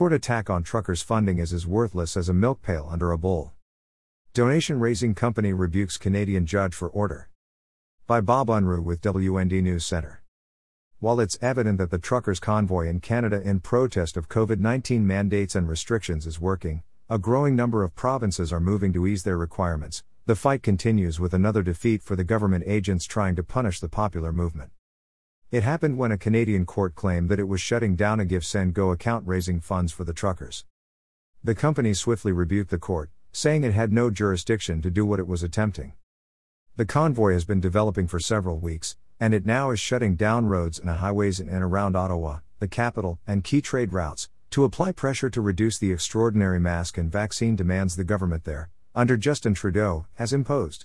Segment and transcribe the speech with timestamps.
[0.00, 3.52] Court attack on truckers' funding is as worthless as a milk pail under a bowl.
[4.32, 7.28] Donation raising company rebukes Canadian judge for order.
[8.06, 10.22] By Bob Unruh with WND News Center.
[11.00, 15.54] While it's evident that the truckers' convoy in Canada in protest of COVID 19 mandates
[15.54, 20.02] and restrictions is working, a growing number of provinces are moving to ease their requirements.
[20.24, 24.32] The fight continues with another defeat for the government agents trying to punish the popular
[24.32, 24.70] movement.
[25.50, 29.26] It happened when a Canadian court claimed that it was shutting down a GiveSendGo account
[29.26, 30.64] raising funds for the truckers.
[31.42, 35.26] The company swiftly rebuked the court, saying it had no jurisdiction to do what it
[35.26, 35.94] was attempting.
[36.76, 40.78] The convoy has been developing for several weeks, and it now is shutting down roads
[40.78, 45.30] and highways in and around Ottawa, the capital, and key trade routes, to apply pressure
[45.30, 50.32] to reduce the extraordinary mask and vaccine demands the government there, under Justin Trudeau, has
[50.32, 50.84] imposed.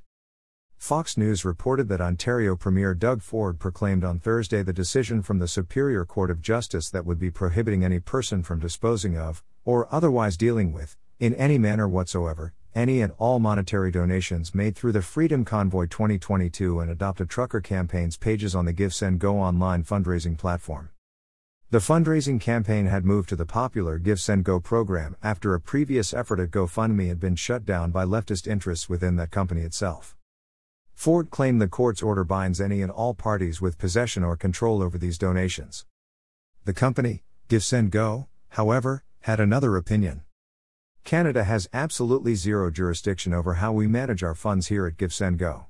[0.77, 5.48] Fox News reported that Ontario Premier Doug Ford proclaimed on Thursday the decision from the
[5.48, 10.38] Superior Court of Justice that would be prohibiting any person from disposing of, or otherwise
[10.38, 15.45] dealing with, in any manner whatsoever, any and all monetary donations made through the Freedom
[15.45, 20.89] Convoy 2022 and Adopt a Trucker campaigns pages on the GiveSendGo online fundraising platform.
[21.71, 26.51] The fundraising campaign had moved to the popular GiveSendGo program after a previous effort at
[26.51, 30.15] GoFundMe had been shut down by leftist interests within that company itself.
[30.96, 34.98] Ford claimed the court's order binds any and all parties with possession or control over
[34.98, 35.85] these donations.
[36.63, 40.23] The company, GiveSendGo, however, had another opinion.
[41.04, 45.66] Canada has absolutely zero jurisdiction over how we manage our funds here at GiveSendGo.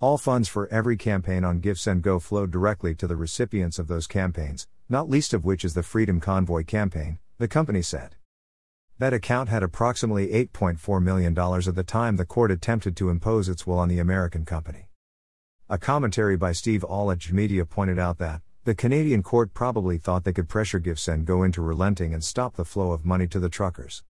[0.00, 4.66] All funds for every campaign on GiveSendGo flow directly to the recipients of those campaigns,
[4.88, 8.16] not least of which is the Freedom Convoy campaign, the company said.
[8.98, 13.66] That account had approximately $8.4 million at the time the court attempted to impose its
[13.66, 14.88] will on the American company.
[15.68, 20.32] A commentary by Steve Allage Media pointed out that, the Canadian court probably thought they
[20.32, 24.04] could pressure GiveSendGo into relenting and stop the flow of money to the truckers.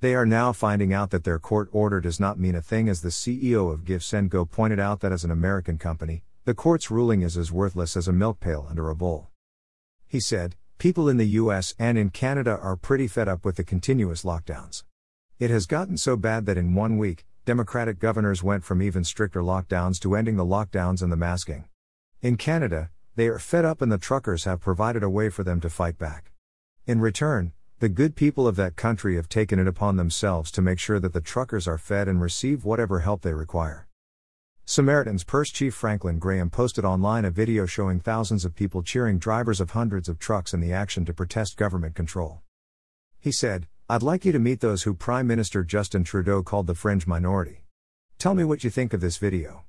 [0.00, 3.00] They are now finding out that their court order does not mean a thing, as
[3.00, 7.36] the CEO of GiveSendGo pointed out that as an American company, the court's ruling is
[7.36, 9.30] as worthless as a milk pail under a bowl.
[10.06, 13.64] He said, People in the US and in Canada are pretty fed up with the
[13.64, 14.84] continuous lockdowns.
[15.38, 19.40] It has gotten so bad that in one week, Democratic governors went from even stricter
[19.40, 21.64] lockdowns to ending the lockdowns and the masking.
[22.20, 25.62] In Canada, they are fed up and the truckers have provided a way for them
[25.62, 26.32] to fight back.
[26.86, 30.78] In return, the good people of that country have taken it upon themselves to make
[30.78, 33.85] sure that the truckers are fed and receive whatever help they require.
[34.68, 39.60] Samaritan's Purse Chief Franklin Graham posted online a video showing thousands of people cheering drivers
[39.60, 42.40] of hundreds of trucks in the action to protest government control.
[43.20, 46.74] He said, I'd like you to meet those who Prime Minister Justin Trudeau called the
[46.74, 47.62] fringe minority.
[48.18, 49.62] Tell me what you think of this video.